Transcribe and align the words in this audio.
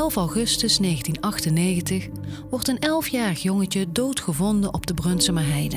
11 0.00 0.16
augustus 0.16 0.78
1998 0.78 2.08
wordt 2.50 2.68
een 2.68 2.78
11-jarig 2.78 3.42
jongetje 3.42 3.92
doodgevonden 3.92 4.74
op 4.74 4.86
de 4.86 4.94
Brunsumer 4.94 5.46
Heide. 5.46 5.76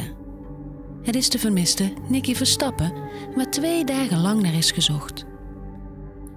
Het 1.01 1.15
is 1.15 1.29
de 1.29 1.39
vermiste 1.39 1.93
Nicky 2.07 2.35
Verstappen, 2.35 2.93
waar 3.35 3.51
twee 3.51 3.85
dagen 3.85 4.21
lang 4.21 4.41
naar 4.41 4.53
is 4.53 4.71
gezocht. 4.71 5.25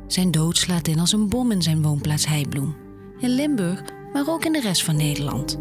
Zijn 0.06 0.30
dood 0.30 0.56
slaat 0.56 0.88
in 0.88 0.98
als 0.98 1.12
een 1.12 1.28
bom 1.28 1.50
in 1.50 1.62
zijn 1.62 1.82
woonplaats 1.82 2.26
Heibloem, 2.26 2.76
in 3.18 3.30
Limburg, 3.30 3.82
maar 4.12 4.28
ook 4.28 4.44
in 4.44 4.52
de 4.52 4.60
rest 4.60 4.84
van 4.84 4.96
Nederland. 4.96 5.58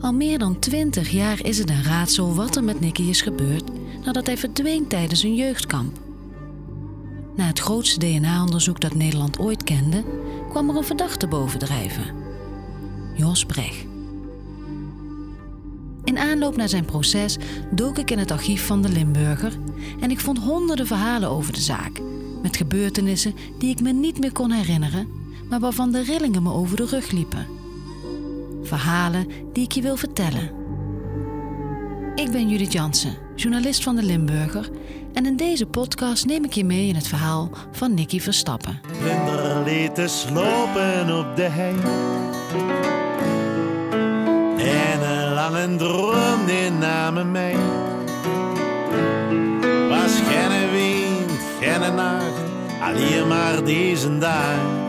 Al 0.00 0.12
meer 0.12 0.38
dan 0.38 0.58
20 0.58 1.10
jaar 1.10 1.44
is 1.44 1.58
het 1.58 1.70
een 1.70 1.84
raadsel 1.84 2.34
wat 2.34 2.56
er 2.56 2.64
met 2.64 2.80
Nicky 2.80 3.02
is 3.02 3.22
gebeurd 3.22 3.70
nadat 4.04 4.26
hij 4.26 4.36
verdween 4.36 4.86
tijdens 4.86 5.22
een 5.22 5.34
jeugdkamp. 5.34 5.98
Na 7.36 7.44
het 7.44 7.58
grootste 7.58 7.98
DNA-onderzoek 7.98 8.80
dat 8.80 8.94
Nederland 8.94 9.38
ooit 9.38 9.64
kende, 9.64 10.04
kwam 10.52 10.68
er 10.68 10.76
een 10.76 10.84
verdachte 10.84 11.26
bovendrijven. 11.28 12.04
Jos 13.14 13.44
Brecht. 13.44 13.86
In 16.04 16.18
aanloop 16.18 16.56
naar 16.56 16.68
zijn 16.68 16.84
proces 16.84 17.38
dook 17.70 17.98
ik 17.98 18.10
in 18.10 18.18
het 18.18 18.30
archief 18.30 18.66
van 18.66 18.82
de 18.82 18.88
Limburger 18.88 19.52
en 20.00 20.10
ik 20.10 20.20
vond 20.20 20.38
honderden 20.38 20.86
verhalen 20.86 21.28
over 21.28 21.52
de 21.52 21.60
zaak, 21.60 22.00
met 22.42 22.56
gebeurtenissen 22.56 23.34
die 23.58 23.70
ik 23.70 23.80
me 23.80 23.92
niet 23.92 24.20
meer 24.20 24.32
kon 24.32 24.50
herinneren, 24.50 25.08
maar 25.48 25.60
waarvan 25.60 25.92
de 25.92 26.02
rillingen 26.02 26.42
me 26.42 26.52
over 26.52 26.76
de 26.76 26.86
rug 26.86 27.10
liepen. 27.10 27.46
Verhalen 28.62 29.26
die 29.52 29.64
ik 29.64 29.72
je 29.72 29.82
wil 29.82 29.96
vertellen. 29.96 30.50
Ik 32.14 32.30
ben 32.30 32.48
Judith 32.48 32.72
Jansen, 32.72 33.16
journalist 33.36 33.82
van 33.82 33.96
de 33.96 34.02
Limburger 34.02 34.70
en 35.12 35.26
in 35.26 35.36
deze 35.36 35.66
podcast 35.66 36.26
neem 36.26 36.44
ik 36.44 36.52
je 36.52 36.64
mee 36.64 36.88
in 36.88 36.94
het 36.94 37.08
verhaal 37.08 37.50
van 37.70 37.94
Nicky 37.94 38.20
Verstappen. 38.20 38.80
Vlinder 39.00 39.62
liet 39.64 39.94
te 39.94 40.08
slopen 40.08 41.18
op 41.18 41.36
de 41.36 41.42
hei. 41.42 41.74
En 44.58 45.02
een 45.02 45.32
lange 45.32 45.76
droom 45.76 46.46
die 46.46 46.70
namen 46.70 47.30
mij. 47.30 47.56
Was 49.88 50.20
geen 50.20 50.70
wind, 50.70 51.40
geen 51.60 51.94
nacht, 51.94 52.42
alleen 52.80 53.28
maar 53.28 53.64
deze 53.64 54.18
dag. 54.18 54.80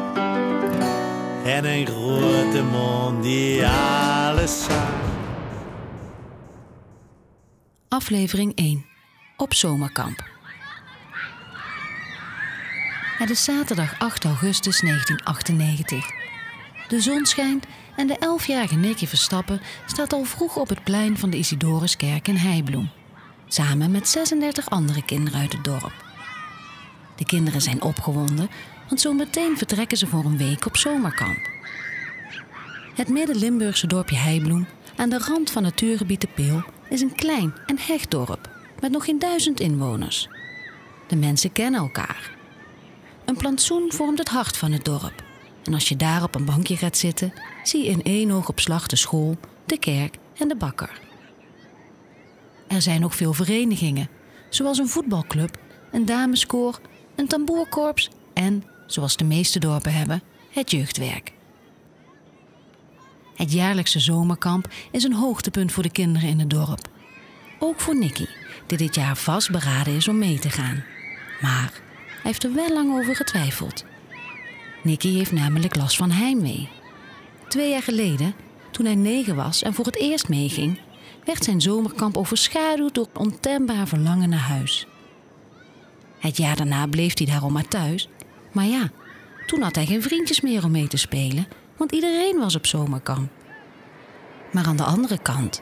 En 1.46 1.66
een 1.66 1.86
grote 1.86 2.64
mond 2.72 3.24
die 3.24 3.68
alles 3.68 4.64
zag. 4.64 4.92
Aflevering 7.88 8.56
1. 8.56 8.93
Op 9.38 9.54
zomerkamp. 9.54 10.24
Het 13.18 13.30
is 13.30 13.44
zaterdag 13.44 14.00
8 14.00 14.26
augustus 14.26 14.80
1998. 14.80 16.12
De 16.88 17.02
zon 17.02 17.26
schijnt 17.26 17.66
en 17.96 18.08
de 18.08 18.16
11-jarige 18.16 18.76
Nicky 18.76 19.08
Verstappen 19.08 19.62
staat 19.86 20.14
al 20.14 20.24
vroeg 20.24 20.56
op 20.56 20.70
het 20.70 20.84
plein 20.84 21.18
van 21.18 21.30
de 21.30 21.38
Isidoruskerk 21.38 22.28
in 22.28 22.36
Heibloem. 22.36 22.90
Samen 23.48 23.92
met 23.92 24.08
36 24.08 24.70
andere 24.70 25.06
kinderen 25.06 25.40
uit 25.40 25.54
het 25.54 25.64
dorp. 25.64 26.06
De 27.16 27.26
kinderen 27.26 27.62
zijn 27.62 27.82
opgewonden, 27.82 28.50
want 28.88 29.02
zo 29.02 29.14
meteen 29.14 29.58
vertrekken 29.58 29.98
ze 29.98 30.08
voor 30.08 30.26
een 30.26 30.38
week 30.38 30.66
op 30.66 30.78
zomerkamp. 30.78 31.50
Het 32.96 33.08
midden-Limburgse 33.08 33.88
dorpje 33.88 34.16
Heibloem, 34.16 34.68
aan 34.96 35.10
de 35.10 35.18
rand 35.18 35.52
van 35.52 35.64
natuurgebied 35.64 36.22
de 36.22 36.30
Peel, 36.34 36.64
is 36.90 37.02
een 37.02 37.16
klein 37.16 37.54
en 37.66 37.78
hecht 37.80 38.12
dorp 38.12 38.53
met 38.84 38.92
nog 38.92 39.06
geen 39.06 39.20
duizend 39.20 39.60
inwoners. 39.60 40.28
De 41.08 41.16
mensen 41.16 41.52
kennen 41.52 41.80
elkaar. 41.80 42.32
Een 43.26 43.38
plantsoen 43.38 43.92
vormt 43.92 44.20
het 44.20 44.30
hart 44.30 44.58
van 44.58 44.72
het 44.72 44.86
dorp. 44.86 45.24
En 45.64 45.74
als 45.74 45.90
je 45.90 45.96
daar 45.96 46.24
op 46.24 46.36
een 46.36 46.46
bankje 46.46 46.78
gaat 46.78 46.98
zitten, 46.98 47.34
zie 47.64 47.84
je 47.84 47.90
in 47.90 48.04
één 48.04 48.32
oogopslag 48.32 48.88
de 48.88 48.96
school, 48.96 49.38
de 49.66 49.78
kerk 49.78 50.18
en 50.38 50.48
de 50.48 50.56
bakker. 50.56 51.00
Er 52.68 52.82
zijn 52.82 53.04
ook 53.04 53.14
veel 53.14 53.34
verenigingen, 53.34 54.10
zoals 54.50 54.78
een 54.78 54.88
voetbalclub, 54.88 55.58
een 55.92 56.06
dameskoor, 56.06 56.80
een 57.16 57.28
tamboerkorps 57.28 58.10
en, 58.34 58.64
zoals 58.88 59.18
de 59.18 59.24
meeste 59.26 59.60
dorpen 59.60 59.94
hebben, 59.94 60.22
het 60.50 60.72
jeugdwerk. 60.72 61.32
Het 63.36 63.52
jaarlijkse 63.52 64.00
zomerkamp 64.00 64.68
is 64.92 65.04
een 65.04 65.14
hoogtepunt 65.14 65.72
voor 65.72 65.84
de 65.84 65.92
kinderen 65.92 66.30
in 66.30 66.40
het 66.40 66.50
dorp. 66.50 66.92
Ook 67.60 67.80
voor 67.80 67.96
Nicky, 67.96 68.26
die 68.68 68.78
dit 68.78 68.96
jaar 68.96 69.18
vastberaden 69.18 69.96
is 69.96 70.08
om 70.08 70.18
mee 70.18 70.40
te 70.40 70.50
gaan. 70.50 70.84
Maar 71.42 71.72
hij 72.06 72.22
heeft 72.22 72.44
er 72.44 72.54
wel 72.54 72.74
lang 72.74 73.00
over 73.00 73.16
getwijfeld. 73.16 73.86
Nicky 74.84 75.14
heeft 75.14 75.32
namelijk 75.32 75.76
last 75.76 75.98
van 75.98 76.12
heimwee. 76.12 76.70
Twee 77.48 77.70
jaar 77.70 77.84
geleden, 77.84 78.34
toen 78.72 78.86
hij 78.86 78.96
negen 78.96 79.36
was 79.36 79.62
en 79.62 79.74
voor 79.74 79.86
het 79.86 79.98
eerst 79.98 80.30
meeging, 80.30 80.80
werd 81.26 81.44
zijn 81.44 81.62
zomerkamp 81.62 82.18
overschaduwd 82.18 82.96
door 82.96 83.08
ontembaar 83.14 83.88
verlangen 83.88 84.30
naar 84.30 84.40
huis. 84.40 84.88
Het 86.20 86.38
jaar 86.38 86.56
daarna 86.56 86.88
bleef 86.88 87.18
hij 87.18 87.28
daarom 87.28 87.54
maar 87.54 87.68
thuis. 87.68 88.10
Maar 88.52 88.66
ja, 88.66 88.92
toen 89.46 89.62
had 89.62 89.76
hij 89.76 89.86
geen 89.86 90.02
vriendjes 90.02 90.42
meer 90.42 90.64
om 90.64 90.72
mee 90.72 90.88
te 90.88 90.98
spelen, 90.98 91.48
want 91.78 91.92
iedereen 91.92 92.40
was 92.40 92.56
op 92.56 92.66
zomerkamp. 92.66 93.32
Maar 94.52 94.66
aan 94.66 94.78
de 94.78 94.84
andere 94.84 95.18
kant 95.22 95.62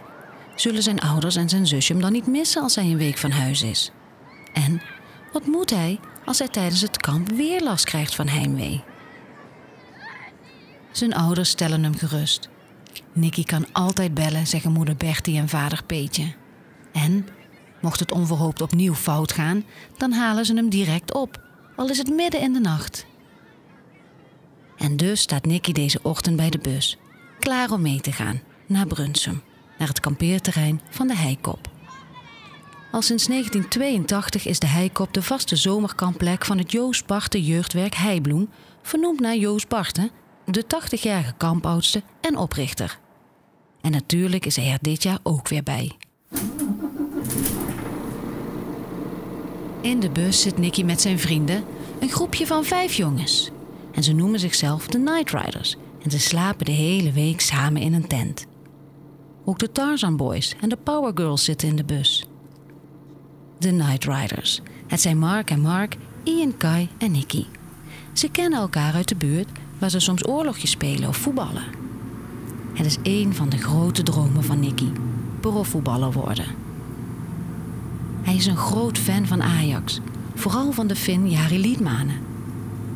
zullen 0.62 0.84
zijn 0.84 1.00
ouders 1.00 1.36
en 1.36 1.50
zijn 1.50 1.68
zusje 1.68 1.92
hem 1.92 2.02
dan 2.02 2.12
niet 2.12 2.28
missen 2.28 2.62
als 2.62 2.76
hij 2.76 2.86
een 2.86 2.98
week 2.98 3.18
van 3.18 3.32
huis 3.32 3.62
is. 3.62 3.92
En 4.54 4.82
wat 5.32 5.46
moet 5.46 5.70
hij 5.70 6.00
als 6.26 6.40
hij 6.40 6.48
tijdens 6.48 6.82
het 6.82 6.98
kamp 6.98 7.30
weer 7.30 7.62
last 7.64 7.86
krijgt 7.86 8.16
van 8.16 8.28
heimwee? 8.28 8.84
Zijn 10.92 11.14
ouders 11.14 11.50
stellen 11.50 11.84
hem 11.84 11.96
gerust. 11.96 12.50
Nicky 13.14 13.44
kan 13.44 13.66
altijd 13.72 14.14
bellen, 14.14 14.48
zeggen 14.48 14.72
moeder 14.72 14.96
Bertie 14.96 15.38
en 15.38 15.50
vader 15.50 15.84
Peetje. 15.84 16.34
En, 16.92 17.28
mocht 17.82 18.00
het 18.00 18.12
onverhoopt 18.12 18.62
opnieuw 18.62 18.94
fout 18.94 19.32
gaan, 19.32 19.64
dan 19.98 20.12
halen 20.12 20.46
ze 20.46 20.54
hem 20.54 20.70
direct 20.70 21.14
op, 21.14 21.42
al 21.76 21.90
is 21.90 21.98
het 21.98 22.10
midden 22.10 22.42
in 22.42 22.54
de 22.54 22.60
nacht. 22.60 23.06
En 24.78 24.98
dus 24.98 25.22
staat 25.22 25.46
Nicky 25.46 25.72
deze 25.72 26.00
ochtend 26.02 26.36
bij 26.36 26.50
de 26.50 26.58
bus, 26.58 26.98
klaar 27.40 27.72
om 27.72 27.82
mee 27.82 28.02
te 28.02 28.12
gaan 28.12 28.42
naar 28.68 28.88
Brunsum, 28.88 29.42
naar 29.82 29.90
het 29.90 30.00
kampeerterrein 30.00 30.82
van 30.90 31.08
de 31.08 31.16
Heikop. 31.16 31.70
Al 32.92 33.02
sinds 33.02 33.28
1982 33.28 34.46
is 34.46 34.60
de 34.60 34.68
Heikop 34.68 35.14
de 35.14 35.22
vaste 35.22 35.56
zomerkampplek 35.56 36.46
van 36.46 36.58
het 36.58 36.72
Joost 36.72 37.06
Barten 37.06 37.42
jeugdwerk 37.42 37.96
Heibloem, 37.96 38.50
vernoemd 38.82 39.20
naar 39.20 39.36
Joost 39.36 39.68
Barten, 39.68 40.12
de 40.46 40.64
80-jarige 40.64 41.34
kampoudste 41.38 42.04
en 42.22 42.38
oprichter. 42.38 43.00
En 43.82 43.92
natuurlijk 43.92 44.46
is 44.46 44.56
hij 44.56 44.72
er 44.72 44.78
dit 44.82 45.04
jaar 45.04 45.20
ook 45.24 45.48
weer 45.48 45.64
bij. 45.64 45.92
In 49.82 50.00
de 50.00 50.10
bus 50.10 50.42
zit 50.42 50.58
Nicky 50.58 50.84
met 50.84 51.02
zijn 51.02 51.20
vrienden, 51.20 51.64
een 52.00 52.10
groepje 52.10 52.48
van 52.48 52.64
vijf 52.64 52.94
jongens. 52.94 53.52
En 53.92 54.04
ze 54.04 54.14
noemen 54.14 54.40
zichzelf 54.40 54.88
de 54.88 54.98
Night 54.98 55.32
Riders 55.32 55.76
en 56.04 56.12
ze 56.12 56.20
slapen 56.20 56.66
de 56.66 56.72
hele 56.72 57.12
week 57.12 57.42
samen 57.42 57.82
in 57.82 57.94
een 57.94 58.08
tent. 58.08 58.50
Ook 59.44 59.60
de 59.60 59.72
Tarzan 59.72 60.18
Boys 60.18 60.56
en 60.62 60.70
de 60.70 60.78
Power 60.84 61.12
Girls 61.16 61.44
zitten 61.44 61.68
in 61.68 61.76
de 61.76 61.84
bus. 61.84 62.26
De 63.58 63.72
Night 63.72 64.06
Riders. 64.06 64.62
Het 64.88 65.02
zijn 65.02 65.20
Mark 65.20 65.50
en 65.50 65.62
Mark, 65.62 65.98
Ian, 66.24 66.58
Kai 66.58 66.90
en 66.98 67.12
Nicky. 67.12 67.46
Ze 68.14 68.30
kennen 68.30 68.60
elkaar 68.60 68.94
uit 68.94 69.08
de 69.08 69.16
buurt 69.16 69.50
waar 69.78 69.90
ze 69.90 70.00
soms 70.00 70.28
oorlogjes 70.28 70.72
spelen 70.72 71.10
of 71.10 71.18
voetballen. 71.18 71.64
Het 72.74 72.86
is 72.86 72.98
een 73.04 73.36
van 73.36 73.50
de 73.50 73.58
grote 73.58 74.04
dromen 74.04 74.44
van 74.44 74.60
Nicky: 74.60 74.90
profvoetballer 75.40 76.12
worden. 76.12 76.46
Hij 78.22 78.36
is 78.36 78.46
een 78.46 78.58
groot 78.58 78.98
fan 78.98 79.26
van 79.26 79.42
Ajax, 79.44 80.00
vooral 80.36 80.72
van 80.72 80.88
de 80.88 80.96
Fin 80.96 81.30
Jari 81.30 81.60
Liedmanen. 81.60 82.20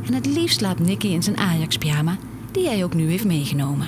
En 0.06 0.14
het 0.14 0.26
liefst 0.26 0.58
slaapt 0.58 0.80
Nicky 0.80 1.08
in 1.08 1.24
zijn 1.24 1.38
Ajax-pyjama, 1.38 2.18
die 2.52 2.68
hij 2.68 2.84
ook 2.84 2.94
nu 2.94 3.10
heeft 3.10 3.26
meegenomen. 3.26 3.88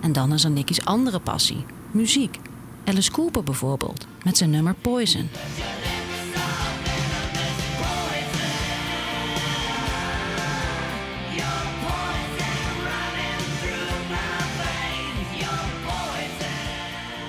En 0.00 0.12
dan 0.12 0.32
is 0.32 0.44
er 0.44 0.50
Nicky's 0.50 0.84
andere 0.84 1.20
passie, 1.20 1.64
muziek. 1.90 2.38
Alice 2.84 3.10
Cooper 3.10 3.44
bijvoorbeeld, 3.44 4.06
met 4.24 4.36
zijn 4.36 4.50
nummer 4.50 4.74
Poison. 4.74 5.28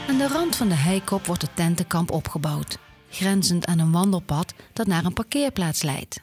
Aan 0.07 0.17
de 0.17 0.27
rand 0.27 0.55
van 0.55 0.69
de 0.69 0.75
heikop 0.75 1.25
wordt 1.25 1.41
het 1.41 1.55
tentenkamp 1.55 2.11
opgebouwd, 2.11 2.77
grenzend 3.09 3.65
aan 3.65 3.79
een 3.79 3.91
wandelpad 3.91 4.53
dat 4.73 4.87
naar 4.87 5.05
een 5.05 5.13
parkeerplaats 5.13 5.81
leidt. 5.81 6.21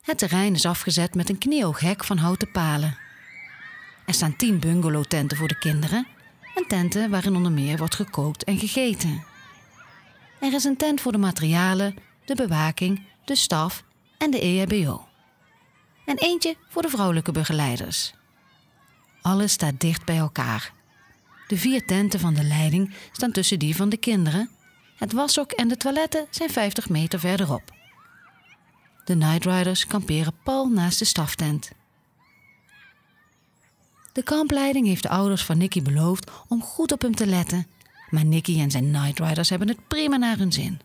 Het 0.00 0.18
terrein 0.18 0.54
is 0.54 0.66
afgezet 0.66 1.14
met 1.14 1.28
een 1.28 1.38
kniehoog 1.38 1.80
van 1.96 2.16
houten 2.16 2.50
palen. 2.50 3.07
Er 4.08 4.14
staan 4.14 4.36
tien 4.36 4.58
bungalowtenten 4.58 5.36
voor 5.36 5.48
de 5.48 5.58
kinderen 5.58 6.06
en 6.54 6.64
tenten 6.68 7.10
waarin 7.10 7.36
onder 7.36 7.52
meer 7.52 7.76
wordt 7.78 7.94
gekookt 7.94 8.44
en 8.44 8.58
gegeten. 8.58 9.24
Er 10.40 10.52
is 10.54 10.64
een 10.64 10.76
tent 10.76 11.00
voor 11.00 11.12
de 11.12 11.18
materialen, 11.18 11.96
de 12.24 12.34
bewaking, 12.34 13.02
de 13.24 13.34
staf 13.34 13.84
en 14.18 14.30
de 14.30 14.40
EHBO. 14.40 15.08
en 16.04 16.16
eentje 16.16 16.56
voor 16.68 16.82
de 16.82 16.88
vrouwelijke 16.88 17.32
begeleiders. 17.32 18.14
Alles 19.22 19.52
staat 19.52 19.80
dicht 19.80 20.04
bij 20.04 20.16
elkaar. 20.16 20.72
De 21.46 21.56
vier 21.56 21.86
tenten 21.86 22.20
van 22.20 22.34
de 22.34 22.44
leiding 22.44 22.94
staan 23.12 23.32
tussen 23.32 23.58
die 23.58 23.76
van 23.76 23.88
de 23.88 23.96
kinderen. 23.96 24.50
Het 24.96 25.12
washok 25.12 25.52
en 25.52 25.68
de 25.68 25.76
toiletten 25.76 26.26
zijn 26.30 26.50
50 26.50 26.88
meter 26.88 27.20
verderop. 27.20 27.72
De 29.04 29.14
Nightriders 29.14 29.86
kamperen 29.86 30.34
pal 30.42 30.68
naast 30.68 30.98
de 30.98 31.04
staftent. 31.04 31.70
De 34.18 34.24
kampleiding 34.24 34.86
heeft 34.86 35.02
de 35.02 35.08
ouders 35.08 35.44
van 35.44 35.58
Nicky 35.58 35.82
beloofd 35.82 36.30
om 36.48 36.62
goed 36.62 36.92
op 36.92 37.02
hem 37.02 37.14
te 37.14 37.26
letten, 37.26 37.66
maar 38.10 38.24
Nicky 38.24 38.60
en 38.60 38.70
zijn 38.70 38.90
Nightriders 38.90 39.50
hebben 39.50 39.68
het 39.68 39.88
prima 39.88 40.16
naar 40.16 40.38
hun 40.38 40.52
zin. 40.52 40.80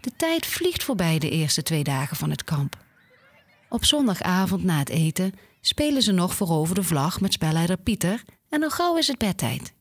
De 0.00 0.10
tijd 0.16 0.46
vliegt 0.46 0.82
voorbij 0.82 1.18
de 1.18 1.30
eerste 1.30 1.62
twee 1.62 1.84
dagen 1.84 2.16
van 2.16 2.30
het 2.30 2.44
kamp. 2.44 2.76
Op 3.68 3.84
zondagavond 3.84 4.64
na 4.64 4.78
het 4.78 4.88
eten 4.88 5.34
spelen 5.60 6.02
ze 6.02 6.12
nog 6.12 6.34
voorover 6.34 6.74
de 6.74 6.82
vlag 6.82 7.20
met 7.20 7.32
spelleider 7.32 7.76
Pieter 7.76 8.22
en 8.48 8.62
al 8.62 8.70
gauw 8.70 8.96
is 8.96 9.06
het 9.06 9.18
bedtijd. 9.18 9.72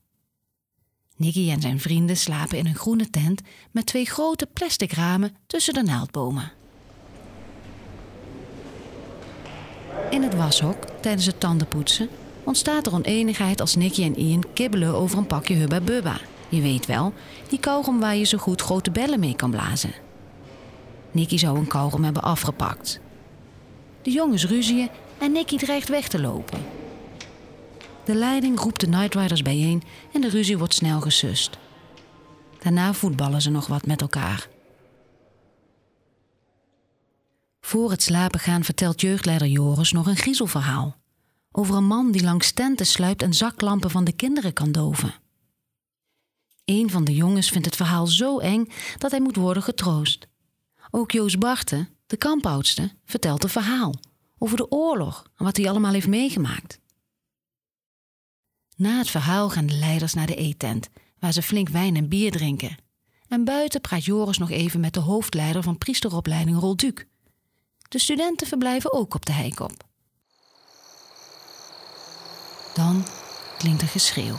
Nicky 1.15 1.49
en 1.49 1.61
zijn 1.61 1.79
vrienden 1.79 2.17
slapen 2.17 2.57
in 2.57 2.65
een 2.65 2.75
groene 2.75 3.09
tent 3.09 3.41
met 3.71 3.85
twee 3.85 4.05
grote 4.05 4.45
plastic 4.53 4.91
ramen 4.91 5.35
tussen 5.47 5.73
de 5.73 5.83
naaldbomen. 5.83 6.51
In 10.09 10.23
het 10.23 10.35
washok, 10.35 10.85
tijdens 11.01 11.25
het 11.25 11.39
tandenpoetsen, 11.39 12.09
ontstaat 12.49 12.85
er 12.85 12.93
oneenigheid 12.93 13.61
als 13.61 13.75
Nicky 13.75 14.03
en 14.03 14.17
Ian 14.17 14.43
kibbelen 14.53 14.95
over 14.95 15.17
een 15.17 15.27
pakje 15.27 15.53
Hubba 15.53 15.81
Bubba. 15.81 16.19
Je 16.49 16.61
weet 16.61 16.85
wel, 16.85 17.13
die 17.49 17.59
kauwgom 17.59 17.99
waar 17.99 18.15
je 18.15 18.23
zo 18.23 18.37
goed 18.37 18.61
grote 18.61 18.91
bellen 18.91 19.19
mee 19.19 19.35
kan 19.35 19.51
blazen. 19.51 19.93
Nicky 21.11 21.37
zou 21.37 21.57
een 21.57 21.67
kauwgom 21.67 22.03
hebben 22.03 22.21
afgepakt. 22.21 22.99
De 24.01 24.11
jongens 24.11 24.45
ruzien 24.45 24.89
en 25.17 25.31
Nicky 25.31 25.57
dreigt 25.57 25.89
weg 25.89 26.07
te 26.07 26.21
lopen. 26.21 26.65
De 28.05 28.15
leiding 28.15 28.59
roept 28.59 28.79
de 28.79 28.87
Nightriders 28.87 29.41
bijeen 29.41 29.83
en 30.13 30.21
de 30.21 30.29
ruzie 30.29 30.57
wordt 30.57 30.73
snel 30.73 31.01
gesust. 31.01 31.57
Daarna 32.59 32.93
voetballen 32.93 33.41
ze 33.41 33.49
nog 33.49 33.67
wat 33.67 33.85
met 33.85 34.01
elkaar. 34.01 34.47
Voor 37.61 37.91
het 37.91 38.01
slapen 38.01 38.39
gaan 38.39 38.63
vertelt 38.63 39.01
jeugdleider 39.01 39.47
Joris 39.47 39.91
nog 39.91 40.07
een 40.07 40.17
griezelverhaal. 40.17 40.97
Over 41.51 41.75
een 41.75 41.87
man 41.87 42.11
die 42.11 42.23
langs 42.23 42.51
tenten 42.51 42.85
sluipt 42.85 43.21
en 43.21 43.33
zaklampen 43.33 43.89
van 43.89 44.03
de 44.03 44.11
kinderen 44.11 44.53
kan 44.53 44.71
doven. 44.71 45.13
Een 46.65 46.89
van 46.89 47.03
de 47.03 47.15
jongens 47.15 47.49
vindt 47.49 47.65
het 47.65 47.75
verhaal 47.75 48.07
zo 48.07 48.39
eng 48.39 48.71
dat 48.97 49.11
hij 49.11 49.21
moet 49.21 49.35
worden 49.35 49.63
getroost. 49.63 50.27
Ook 50.91 51.11
Joos 51.11 51.37
Barten, 51.37 51.89
de 52.07 52.17
kampoudste, 52.17 52.91
vertelt 53.05 53.43
een 53.43 53.49
verhaal 53.49 53.93
over 54.37 54.57
de 54.57 54.71
oorlog 54.71 55.23
en 55.35 55.45
wat 55.45 55.57
hij 55.57 55.69
allemaal 55.69 55.93
heeft 55.93 56.07
meegemaakt. 56.07 56.79
Na 58.75 58.97
het 58.97 59.09
verhaal 59.09 59.49
gaan 59.49 59.65
de 59.65 59.73
leiders 59.73 60.13
naar 60.13 60.27
de 60.27 60.35
eettent, 60.35 60.89
waar 61.19 61.33
ze 61.33 61.41
flink 61.41 61.69
wijn 61.69 61.95
en 61.95 62.09
bier 62.09 62.31
drinken. 62.31 62.77
En 63.27 63.43
buiten 63.43 63.81
praat 63.81 64.05
Joris 64.05 64.37
nog 64.37 64.49
even 64.49 64.79
met 64.79 64.93
de 64.93 64.99
hoofdleider 64.99 65.63
van 65.63 65.77
priesteropleiding 65.77 66.59
Rolduc. 66.59 67.05
De 67.87 67.99
studenten 67.99 68.47
verblijven 68.47 68.93
ook 68.93 69.13
op 69.13 69.25
de 69.25 69.31
heikop. 69.31 69.88
Dan 72.73 73.05
klinkt 73.57 73.81
er 73.81 73.87
geschreeuw. 73.87 74.35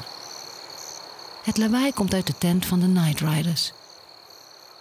Het 1.43 1.57
lawaai 1.57 1.93
komt 1.93 2.15
uit 2.15 2.27
de 2.27 2.39
tent 2.39 2.67
van 2.67 2.81
de 2.81 2.87
Night 2.87 3.21
Riders. 3.21 3.73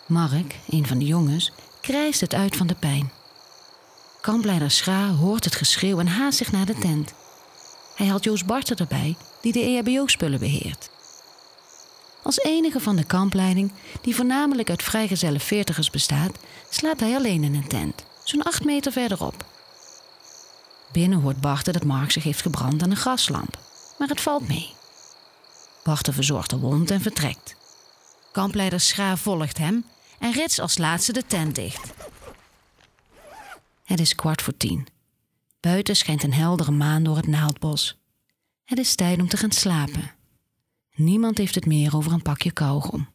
Mark, 0.06 0.56
een 0.70 0.88
van 0.88 0.98
de 1.00 1.06
jongens, 1.06 1.52
krijst 1.82 2.22
het 2.22 2.34
uit 2.34 2.56
van 2.56 2.68
de 2.68 2.76
pijn. 2.76 3.12
Kampleider 4.22 4.72
Schra 4.72 5.08
hoort 5.08 5.46
het 5.46 5.56
geschreeuw 5.56 6.00
en 6.00 6.08
haast 6.08 6.38
zich 6.38 6.52
naar 6.52 6.66
de 6.66 6.78
tent. 6.78 7.14
Hij 7.96 8.08
haalt 8.08 8.24
Joost 8.24 8.46
Barter 8.46 8.80
erbij, 8.80 9.16
die 9.42 9.52
de 9.52 9.60
EHBO-spullen 9.60 10.40
beheert. 10.40 10.90
Als 12.24 12.40
enige 12.40 12.80
van 12.80 12.96
de 12.96 13.04
kampleiding, 13.04 13.72
die 14.02 14.16
voornamelijk 14.16 14.70
uit 14.70 14.84
vrijgezelle 14.84 15.40
veertigers 15.40 15.90
bestaat, 15.90 16.32
slaapt 16.70 17.00
hij 17.00 17.16
alleen 17.16 17.44
in 17.44 17.56
een 17.56 17.68
tent, 17.68 18.04
zo'n 18.24 18.44
acht 18.44 18.64
meter 18.64 18.92
verderop. 18.92 19.46
Binnen 20.92 21.22
hoort 21.22 21.42
Barter 21.42 21.74
dat 21.74 21.84
Mark 21.84 22.12
zich 22.12 22.24
heeft 22.24 22.42
gebrand 22.42 22.84
aan 22.84 22.92
een 22.92 22.98
gaslamp, 22.98 23.60
maar 23.98 24.08
het 24.08 24.22
valt 24.22 24.48
mee. 24.48 24.74
Barter 25.84 26.14
verzorgt 26.14 26.50
de 26.50 26.60
wond 26.60 26.92
en 26.92 27.02
vertrekt. 27.02 27.56
Kampleider 28.32 28.80
Schra 28.80 29.18
volgt 29.18 29.58
hem 29.58 29.86
en 30.20 30.32
rits 30.32 30.60
als 30.60 30.78
laatste 30.78 31.14
de 31.14 31.26
tent 31.26 31.56
dicht. 31.56 31.94
Het 33.84 34.00
is 34.00 34.16
kwart 34.16 34.42
voor 34.42 34.58
tien. 34.58 34.88
Buiten 35.60 35.96
schijnt 35.96 36.24
een 36.24 36.34
heldere 36.34 36.72
maan 36.72 37.04
door 37.04 37.16
het 37.16 37.28
naaldbos. 37.28 37.98
Het 38.66 38.80
is 38.80 38.96
tijd 38.96 39.20
om 39.20 39.28
te 39.28 39.38
gaan 39.38 39.52
slapen. 39.52 40.12
Niemand 40.96 41.38
heeft 41.38 41.56
het 41.56 41.66
meer 41.66 41.96
over 41.96 42.12
een 42.12 42.22
pakje 42.22 42.52
kauwgom. 42.52 43.08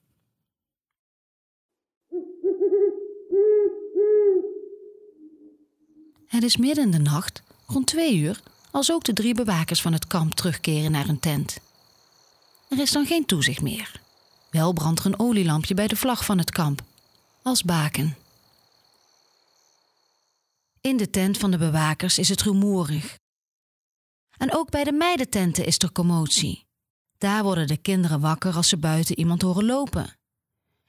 Het 6.26 6.42
is 6.42 6.56
midden 6.56 6.84
in 6.84 6.90
de 6.90 6.98
nacht, 6.98 7.42
rond 7.66 7.86
twee 7.86 8.16
uur, 8.16 8.40
als 8.70 8.92
ook 8.92 9.04
de 9.04 9.12
drie 9.12 9.34
bewakers 9.34 9.82
van 9.82 9.92
het 9.92 10.06
kamp 10.06 10.34
terugkeren 10.34 10.90
naar 10.90 11.06
hun 11.06 11.20
tent. 11.20 11.58
Er 12.68 12.78
is 12.78 12.92
dan 12.92 13.06
geen 13.06 13.26
toezicht 13.26 13.62
meer. 13.62 14.00
Wel 14.50 14.72
brandt 14.72 15.00
er 15.00 15.06
een 15.06 15.18
olielampje 15.18 15.74
bij 15.74 15.86
de 15.86 15.96
vlag 15.96 16.24
van 16.24 16.38
het 16.38 16.50
kamp, 16.50 16.82
als 17.42 17.62
baken. 17.62 18.16
In 20.80 20.96
de 20.96 21.10
tent 21.10 21.38
van 21.38 21.50
de 21.50 21.58
bewakers 21.58 22.18
is 22.18 22.28
het 22.28 22.42
rumoerig. 22.42 23.18
En 24.36 24.54
ook 24.54 24.70
bij 24.70 24.84
de 24.84 24.92
meidententen 24.92 25.66
is 25.66 25.78
er 25.78 25.92
commotie. 25.92 26.64
Daar 27.18 27.42
worden 27.42 27.66
de 27.66 27.76
kinderen 27.76 28.20
wakker 28.20 28.54
als 28.54 28.68
ze 28.68 28.76
buiten 28.76 29.18
iemand 29.18 29.42
horen 29.42 29.64
lopen. 29.64 30.16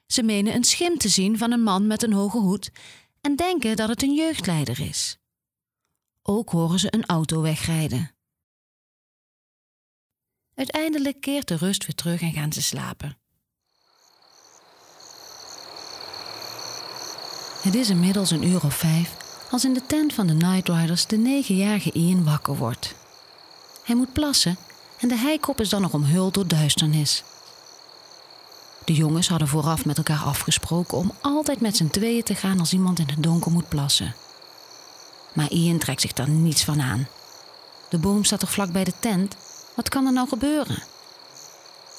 Ze 0.07 0.23
menen 0.23 0.55
een 0.55 0.63
schim 0.63 0.97
te 0.97 1.09
zien 1.09 1.37
van 1.37 1.51
een 1.51 1.63
man 1.63 1.87
met 1.87 2.03
een 2.03 2.13
hoge 2.13 2.37
hoed 2.37 2.71
en 3.21 3.35
denken 3.35 3.75
dat 3.75 3.89
het 3.89 4.03
een 4.03 4.15
jeugdleider 4.15 4.79
is. 4.79 5.17
Ook 6.27 6.49
horen 6.49 6.79
ze 6.79 6.93
een 6.93 7.05
auto 7.05 7.41
wegrijden. 7.41 8.11
Uiteindelijk 10.55 11.21
keert 11.21 11.47
de 11.47 11.55
rust 11.55 11.85
weer 11.85 11.95
terug 11.95 12.21
en 12.21 12.33
gaan 12.33 12.53
ze 12.53 12.61
slapen. 12.61 13.17
Het 17.61 17.75
is 17.75 17.89
inmiddels 17.89 18.31
een 18.31 18.43
uur 18.43 18.63
of 18.65 18.75
vijf 18.75 19.17
als 19.51 19.65
in 19.65 19.73
de 19.73 19.85
tent 19.85 20.13
van 20.13 20.27
de 20.27 20.33
Night 20.33 20.69
Riders 20.69 21.05
de 21.05 21.17
negenjarige 21.17 21.91
Ian 21.91 22.23
wakker 22.23 22.55
wordt. 22.55 22.95
Hij 23.83 23.95
moet 23.95 24.13
plassen 24.13 24.57
en 24.99 25.07
de 25.07 25.17
heikop 25.17 25.59
is 25.59 25.69
dan 25.69 25.81
nog 25.81 25.93
omhuld 25.93 26.33
door 26.33 26.47
duisternis. 26.47 27.23
De 28.85 28.93
jongens 28.93 29.27
hadden 29.27 29.47
vooraf 29.47 29.85
met 29.85 29.97
elkaar 29.97 30.23
afgesproken 30.23 30.97
om 30.97 31.11
altijd 31.21 31.61
met 31.61 31.77
z'n 31.77 31.87
tweeën 31.87 32.23
te 32.23 32.35
gaan 32.35 32.59
als 32.59 32.73
iemand 32.73 32.99
in 32.99 33.07
het 33.07 33.23
donker 33.23 33.51
moet 33.51 33.69
plassen. 33.69 34.15
Maar 35.35 35.51
Ian 35.51 35.77
trekt 35.77 36.01
zich 36.01 36.13
daar 36.13 36.29
niets 36.29 36.63
van 36.63 36.81
aan. 36.81 37.07
De 37.89 37.97
boom 37.97 38.23
staat 38.23 38.39
toch 38.39 38.51
vlak 38.51 38.71
bij 38.71 38.83
de 38.83 38.93
tent? 38.99 39.35
Wat 39.75 39.89
kan 39.89 40.05
er 40.05 40.13
nou 40.13 40.27
gebeuren? 40.27 40.83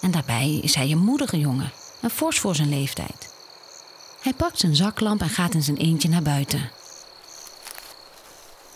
En 0.00 0.11
daarbij 0.11 0.59
is 0.62 0.75
hij 0.75 0.90
een 0.90 0.99
moedige 1.05 1.38
jongen 1.38 1.73
en 2.00 2.11
fors 2.11 2.38
voor 2.38 2.55
zijn 2.55 2.69
leeftijd. 2.69 3.35
Hij 4.21 4.33
pakt 4.33 4.59
zijn 4.59 4.76
zaklamp 4.76 5.21
en 5.21 5.28
gaat 5.28 5.55
in 5.55 5.62
zijn 5.62 5.76
eentje 5.76 6.09
naar 6.09 6.23
buiten. 6.23 6.71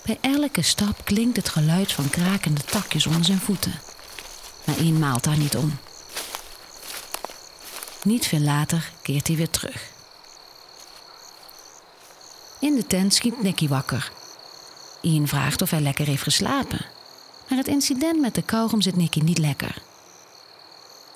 Bij 0.03 0.19
elke 0.21 0.63
stap 0.63 1.05
klinkt 1.05 1.37
het 1.37 1.49
geluid 1.49 1.93
van 1.93 2.11
krakende 2.11 2.65
takjes 2.65 3.07
onder 3.07 3.25
zijn 3.25 3.41
voeten. 3.41 3.81
Maar 4.65 4.79
Ian 4.79 4.99
maalt 4.99 5.25
daar 5.25 5.39
niet 5.39 5.57
om. 5.57 5.79
Niet 8.03 8.27
veel 8.27 8.41
later 8.41 8.91
keert 9.03 9.27
hij 9.27 9.37
weer 9.37 9.51
terug. 9.51 9.91
In 12.61 12.75
de 12.75 12.87
tent 12.87 13.15
schiet 13.15 13.43
Nicky 13.43 13.69
wakker. 13.69 14.13
Ian 15.01 15.29
vraagt 15.29 15.63
of 15.63 15.71
hij 15.71 15.81
lekker 15.81 16.07
heeft 16.07 16.23
geslapen. 16.23 16.87
Maar 17.49 17.59
het 17.59 17.69
incident 17.69 18.21
met 18.21 18.35
de 18.35 18.43
kauwgom 18.43 18.81
zit 18.81 18.97
Nicky 18.97 19.21
niet 19.21 19.39
lekker. 19.39 19.83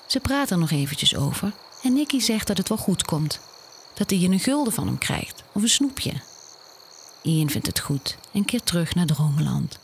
Ze 0.07 0.19
praten 0.19 0.55
er 0.55 0.61
nog 0.61 0.71
eventjes 0.71 1.15
over 1.15 1.51
en 1.83 1.93
Nicky 1.93 2.19
zegt 2.19 2.47
dat 2.47 2.57
het 2.57 2.69
wel 2.69 2.77
goed 2.77 3.05
komt. 3.05 3.39
Dat 3.93 4.09
hij 4.09 4.23
een 4.23 4.39
gulden 4.39 4.73
van 4.73 4.87
hem 4.87 4.97
krijgt 4.97 5.43
of 5.53 5.61
een 5.61 5.69
snoepje. 5.69 6.13
Ian 7.21 7.49
vindt 7.49 7.67
het 7.67 7.79
goed 7.79 8.17
en 8.31 8.45
keert 8.45 8.65
terug 8.65 8.95
naar 8.95 9.05
Dromeland. 9.05 9.79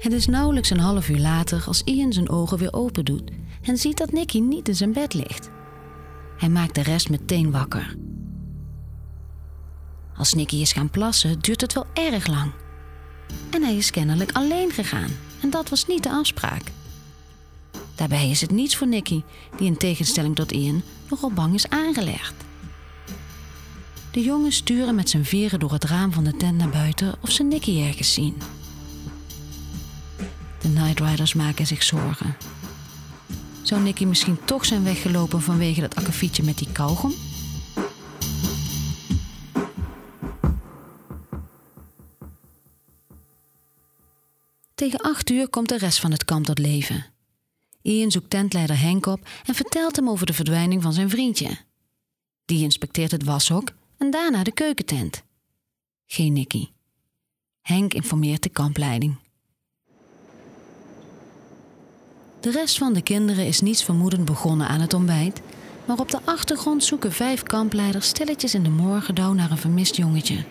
Het 0.00 0.12
is 0.12 0.26
nauwelijks 0.26 0.70
een 0.70 0.78
half 0.78 1.08
uur 1.08 1.18
later 1.18 1.64
als 1.66 1.82
Ian 1.84 2.12
zijn 2.12 2.28
ogen 2.28 2.58
weer 2.58 2.72
open 2.72 3.04
doet 3.04 3.30
en 3.62 3.76
ziet 3.76 3.98
dat 3.98 4.12
Nicky 4.12 4.38
niet 4.38 4.68
in 4.68 4.74
zijn 4.74 4.92
bed 4.92 5.14
ligt. 5.14 5.50
Hij 6.36 6.48
maakt 6.48 6.74
de 6.74 6.82
rest 6.82 7.10
meteen 7.10 7.50
wakker. 7.50 7.96
Als 10.16 10.34
Nicky 10.34 10.56
is 10.56 10.72
gaan 10.72 10.90
plassen, 10.90 11.38
duurt 11.38 11.60
het 11.60 11.72
wel 11.72 11.86
erg 11.92 12.26
lang. 12.26 12.52
En 13.50 13.62
hij 13.62 13.76
is 13.76 13.90
kennelijk 13.90 14.32
alleen 14.32 14.70
gegaan 14.70 15.10
en 15.40 15.50
dat 15.50 15.68
was 15.68 15.86
niet 15.86 16.02
de 16.02 16.10
afspraak. 16.10 16.62
Daarbij 17.94 18.30
is 18.30 18.40
het 18.40 18.50
niets 18.50 18.76
voor 18.76 18.86
Nicky, 18.86 19.22
die 19.56 19.66
in 19.66 19.76
tegenstelling 19.76 20.34
tot 20.34 20.52
Ian 20.52 20.82
nogal 21.10 21.32
bang 21.32 21.54
is 21.54 21.68
aangelegd. 21.68 22.34
De 24.10 24.22
jongens 24.22 24.56
sturen 24.56 24.94
met 24.94 25.10
z'n 25.10 25.22
vieren 25.22 25.60
door 25.60 25.72
het 25.72 25.84
raam 25.84 26.12
van 26.12 26.24
de 26.24 26.36
tent 26.36 26.56
naar 26.56 26.70
buiten 26.70 27.14
of 27.22 27.30
ze 27.30 27.42
Nicky 27.42 27.80
ergens 27.80 28.14
zien. 28.14 28.36
Night 30.72 31.00
Riders 31.00 31.34
maken 31.34 31.66
zich 31.66 31.82
zorgen. 31.82 32.36
Zou 33.62 33.82
Nicky 33.82 34.04
misschien 34.04 34.44
toch 34.44 34.64
zijn 34.64 34.84
weggelopen 34.84 35.42
vanwege 35.42 35.80
dat 35.80 35.94
akkefietje 35.96 36.42
met 36.42 36.58
die 36.58 36.72
kauwgom? 36.72 37.12
Tegen 44.74 45.00
acht 45.00 45.30
uur 45.30 45.48
komt 45.48 45.68
de 45.68 45.78
rest 45.78 46.00
van 46.00 46.12
het 46.12 46.24
kamp 46.24 46.44
tot 46.44 46.58
leven. 46.58 47.06
Ian 47.82 48.10
zoekt 48.10 48.30
tentleider 48.30 48.80
Henk 48.80 49.06
op 49.06 49.28
en 49.44 49.54
vertelt 49.54 49.96
hem 49.96 50.08
over 50.08 50.26
de 50.26 50.32
verdwijning 50.32 50.82
van 50.82 50.92
zijn 50.92 51.10
vriendje. 51.10 51.58
Die 52.44 52.62
inspecteert 52.62 53.10
het 53.10 53.24
washok 53.24 53.72
en 53.96 54.10
daarna 54.10 54.44
de 54.44 54.52
keukentent. 54.52 55.22
Geen 56.06 56.32
Nicky. 56.32 56.68
Henk 57.60 57.94
informeert 57.94 58.42
de 58.42 58.48
kampleiding. 58.48 59.16
De 62.40 62.50
rest 62.50 62.78
van 62.78 62.92
de 62.92 63.02
kinderen 63.02 63.46
is 63.46 63.60
niets 63.60 63.84
vermoedend 63.84 64.24
begonnen 64.24 64.68
aan 64.68 64.80
het 64.80 64.94
ontbijt, 64.94 65.40
maar 65.84 65.98
op 65.98 66.10
de 66.10 66.20
achtergrond 66.24 66.84
zoeken 66.84 67.12
vijf 67.12 67.42
kampleiders 67.42 68.08
stilletjes 68.08 68.54
in 68.54 68.62
de 68.62 68.70
morgendauw 68.70 69.32
naar 69.32 69.50
een 69.50 69.58
vermist 69.58 69.96
jongetje. 69.96 70.44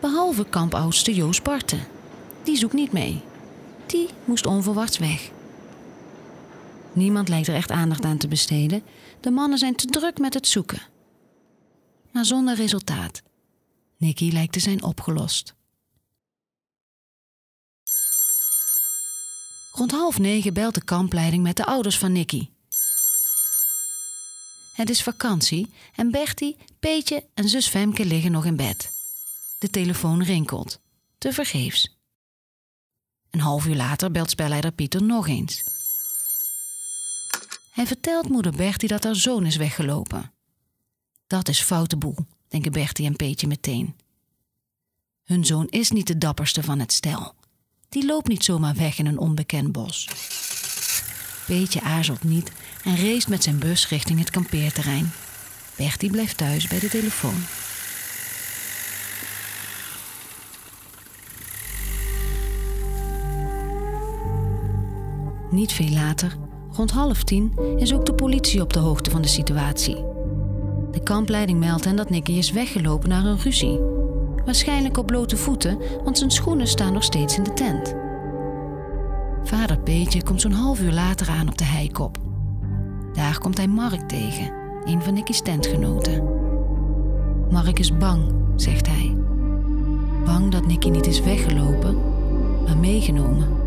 Behalve 0.00 0.44
kampoudste 0.44 1.14
Joost 1.14 1.42
Barten. 1.42 1.86
Die 2.44 2.56
zoekt 2.56 2.72
niet 2.72 2.92
mee. 2.92 3.20
Die 3.86 4.08
moest 4.24 4.46
onverwachts 4.46 4.98
weg. 4.98 5.30
Niemand 6.92 7.28
lijkt 7.28 7.48
er 7.48 7.54
echt 7.54 7.70
aandacht 7.70 8.04
aan 8.04 8.18
te 8.18 8.28
besteden. 8.28 8.82
De 9.20 9.30
mannen 9.30 9.58
zijn 9.58 9.74
te 9.74 9.86
druk 9.86 10.18
met 10.18 10.34
het 10.34 10.46
zoeken. 10.46 10.82
Maar 12.12 12.24
zonder 12.24 12.54
resultaat. 12.54 13.22
Nicky 13.96 14.30
lijkt 14.32 14.52
te 14.52 14.60
zijn 14.60 14.82
opgelost. 14.82 15.54
Rond 19.78 19.90
half 19.90 20.18
negen 20.18 20.54
belt 20.54 20.74
de 20.74 20.84
kampleiding 20.84 21.42
met 21.42 21.56
de 21.56 21.64
ouders 21.64 21.98
van 21.98 22.12
Nicky. 22.12 22.48
Het 24.72 24.90
is 24.90 25.02
vakantie 25.02 25.70
en 25.94 26.10
Bertie, 26.10 26.56
Peetje 26.80 27.26
en 27.34 27.48
zus 27.48 27.68
Femke 27.68 28.04
liggen 28.04 28.32
nog 28.32 28.44
in 28.44 28.56
bed. 28.56 28.90
De 29.58 29.70
telefoon 29.70 30.22
rinkelt. 30.22 30.80
Te 31.18 31.32
vergeefs. 31.32 31.98
Een 33.30 33.40
half 33.40 33.66
uur 33.66 33.74
later 33.74 34.10
belt 34.10 34.30
spelleider 34.30 34.72
Pieter 34.72 35.02
nog 35.02 35.28
eens. 35.28 35.64
Hij 37.70 37.86
vertelt 37.86 38.28
moeder 38.28 38.52
Bertie 38.52 38.88
dat 38.88 39.04
haar 39.04 39.16
zoon 39.16 39.46
is 39.46 39.56
weggelopen. 39.56 40.32
Dat 41.26 41.48
is 41.48 41.60
foute 41.60 41.96
boel, 41.96 42.16
denken 42.48 42.72
Bertie 42.72 43.06
en 43.06 43.16
Peetje 43.16 43.46
meteen. 43.46 43.96
Hun 45.24 45.44
zoon 45.44 45.66
is 45.66 45.90
niet 45.90 46.06
de 46.06 46.18
dapperste 46.18 46.62
van 46.62 46.78
het 46.78 46.92
stel. 46.92 47.36
Die 47.88 48.06
loopt 48.06 48.28
niet 48.28 48.44
zomaar 48.44 48.74
weg 48.74 48.98
in 48.98 49.06
een 49.06 49.18
onbekend 49.18 49.72
bos. 49.72 50.08
Peetje 51.46 51.80
aarzelt 51.80 52.24
niet 52.24 52.52
en 52.84 52.96
race 52.96 53.30
met 53.30 53.42
zijn 53.42 53.58
bus 53.58 53.88
richting 53.88 54.18
het 54.18 54.30
kampeerterrein. 54.30 55.12
Bertie 55.76 56.10
blijft 56.10 56.36
thuis 56.36 56.68
bij 56.68 56.78
de 56.78 56.88
telefoon. 56.88 57.44
Niet 65.50 65.72
veel 65.72 65.90
later, 65.90 66.36
rond 66.72 66.90
half 66.90 67.24
tien, 67.24 67.52
is 67.76 67.92
ook 67.92 68.06
de 68.06 68.14
politie 68.14 68.62
op 68.62 68.72
de 68.72 68.78
hoogte 68.78 69.10
van 69.10 69.22
de 69.22 69.28
situatie. 69.28 69.96
De 70.90 71.00
kampleiding 71.02 71.58
meldt 71.58 71.84
hen 71.84 71.96
dat 71.96 72.10
Nicky 72.10 72.32
is 72.32 72.50
weggelopen 72.50 73.08
naar 73.08 73.24
een 73.24 73.40
ruzie. 73.40 73.97
Waarschijnlijk 74.48 74.98
op 74.98 75.06
blote 75.06 75.36
voeten, 75.36 75.78
want 76.04 76.18
zijn 76.18 76.30
schoenen 76.30 76.66
staan 76.66 76.92
nog 76.92 77.02
steeds 77.02 77.36
in 77.36 77.42
de 77.42 77.52
tent. 77.52 77.94
Vader 79.44 79.78
Peetje 79.78 80.22
komt 80.22 80.40
zo'n 80.40 80.52
half 80.52 80.80
uur 80.80 80.92
later 80.92 81.28
aan 81.28 81.48
op 81.48 81.58
de 81.58 81.64
heikop. 81.64 82.18
Daar 83.12 83.38
komt 83.38 83.56
hij 83.56 83.66
Mark 83.66 84.08
tegen, 84.08 84.52
een 84.84 85.02
van 85.02 85.14
Nicky's 85.14 85.42
tentgenoten. 85.42 86.24
Mark 87.50 87.78
is 87.78 87.96
bang, 87.96 88.32
zegt 88.56 88.86
hij. 88.86 89.16
Bang 90.24 90.52
dat 90.52 90.66
Nicky 90.66 90.88
niet 90.88 91.06
is 91.06 91.20
weggelopen, 91.20 91.96
maar 92.64 92.76
meegenomen. 92.76 93.57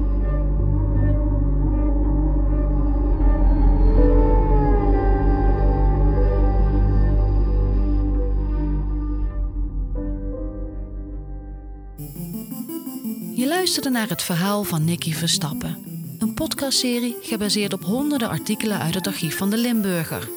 Luisterde 13.62 13.89
naar 13.89 14.10
het 14.10 14.22
verhaal 14.22 14.63
van 14.63 14.86
Nicky 14.86 15.13
Verstappen. 15.13 15.77
Een 16.20 16.34
podcastserie 16.34 17.15
gebaseerd 17.22 17.74
op 17.74 17.84
honderden 17.84 18.30
artikelen 18.30 18.80
uit 18.80 18.94
het 18.94 19.08
archief 19.08 19.38
van 19.38 19.50
de 19.50 19.58
Limburger. 19.58 20.30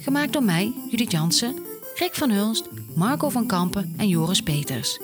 Gemaakt 0.00 0.32
door 0.32 0.42
mij, 0.42 0.72
Judith 0.90 1.10
Jansen, 1.10 1.58
Rick 1.94 2.14
van 2.14 2.30
Hulst, 2.30 2.64
Marco 2.94 3.28
van 3.28 3.46
Kampen 3.46 3.94
en 3.96 4.08
Joris 4.08 4.40
Peters. 4.40 4.98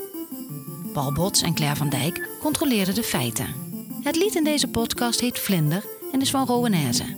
Paul 0.92 1.12
Bots 1.12 1.42
en 1.42 1.54
Claire 1.54 1.76
van 1.76 1.88
Dijk 1.88 2.28
controleerden 2.40 2.94
de 2.94 3.02
feiten. 3.02 3.54
Het 4.02 4.16
lied 4.16 4.34
in 4.34 4.44
deze 4.44 4.68
podcast 4.68 5.20
heet 5.20 5.38
Vlinder 5.38 5.84
en 6.12 6.20
is 6.20 6.30
van 6.30 6.46
Rowanese. 6.46 7.16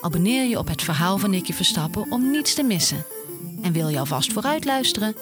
Abonneer 0.00 0.48
je 0.48 0.58
op 0.58 0.68
het 0.68 0.82
verhaal 0.82 1.18
van 1.18 1.30
Nicky 1.30 1.52
Verstappen 1.52 2.06
om 2.10 2.30
niets 2.30 2.54
te 2.54 2.62
missen. 2.62 3.04
En 3.62 3.72
wil 3.72 3.88
je 3.88 3.98
alvast 3.98 4.32
vooruit 4.32 4.64
luisteren? 4.64 5.14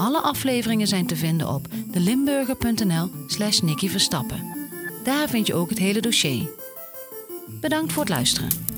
Alle 0.00 0.20
afleveringen 0.20 0.86
zijn 0.86 1.06
te 1.06 1.16
vinden 1.16 1.48
op 1.48 1.66
delimburger.nl 1.86 3.10
slash 3.26 3.60
Nicky 3.60 3.88
Verstappen. 3.88 4.56
Daar 5.04 5.28
vind 5.28 5.46
je 5.46 5.54
ook 5.54 5.68
het 5.68 5.78
hele 5.78 6.00
dossier. 6.00 6.48
Bedankt 7.60 7.92
voor 7.92 8.02
het 8.02 8.10
luisteren. 8.10 8.69